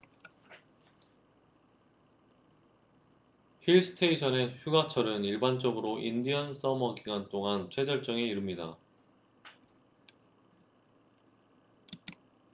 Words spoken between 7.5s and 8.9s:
최절정에 이릅니다